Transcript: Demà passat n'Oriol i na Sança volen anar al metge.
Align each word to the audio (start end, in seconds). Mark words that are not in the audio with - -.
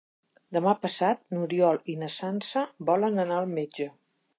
Demà 0.55 0.73
passat 0.85 1.21
n'Oriol 1.35 1.79
i 1.95 1.97
na 2.03 2.13
Sança 2.17 2.67
volen 2.93 3.27
anar 3.29 3.41
al 3.45 3.59
metge. 3.59 3.93